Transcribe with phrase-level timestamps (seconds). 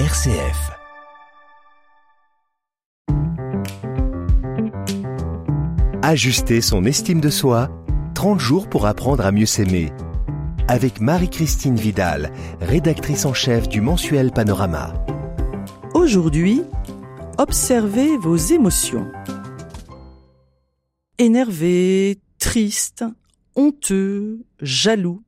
[0.00, 0.72] RCF.
[6.02, 7.70] Ajuster son estime de soi,
[8.16, 9.92] 30 jours pour apprendre à mieux s'aimer.
[10.66, 14.94] Avec Marie-Christine Vidal, rédactrice en chef du mensuel Panorama.
[15.94, 16.64] Aujourd'hui,
[17.38, 19.06] observez vos émotions.
[21.18, 23.04] Énervé, triste,
[23.54, 25.22] honteux, jaloux.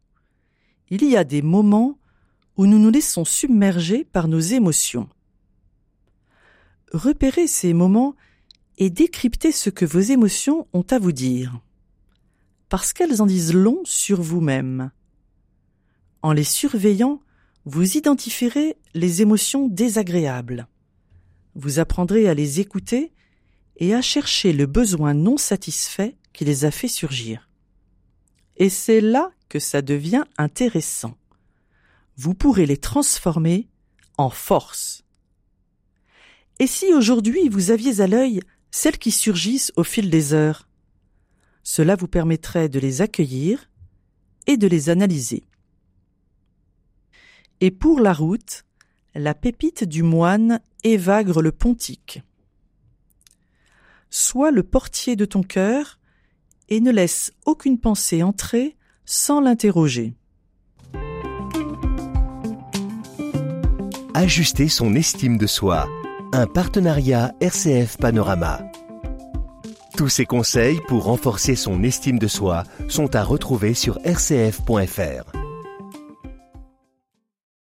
[0.91, 1.98] Il y a des moments
[2.57, 5.08] où nous nous laissons submerger par nos émotions.
[6.93, 8.14] Repérez ces moments
[8.79, 11.61] et décryptez ce que vos émotions ont à vous dire,
[12.68, 14.90] parce qu'elles en disent long sur vous-même.
[16.22, 17.21] En les surveillant,
[17.64, 20.68] vous identifierez les émotions désagréables.
[21.54, 23.12] Vous apprendrez à les écouter
[23.76, 27.50] et à chercher le besoin non satisfait qui les a fait surgir.
[28.57, 31.17] Et c'est là que ça devient intéressant.
[32.16, 33.69] Vous pourrez les transformer
[34.16, 35.05] en force.
[36.58, 40.69] Et si aujourd'hui vous aviez à l'œil celles qui surgissent au fil des heures
[41.62, 43.70] Cela vous permettrait de les accueillir
[44.47, 45.45] et de les analyser.
[47.61, 48.64] Et pour la route,
[49.14, 52.23] la pépite du moine évagre le pontique.
[54.11, 55.98] Sois le portier de ton cœur
[56.69, 60.14] et ne laisse aucune pensée entrer sans l'interroger.
[64.19, 65.86] Ajuster son estime de soi.
[66.33, 68.62] Un partenariat RCF Panorama.
[69.98, 75.45] Tous ces conseils pour renforcer son estime de soi sont à retrouver sur rcf.fr.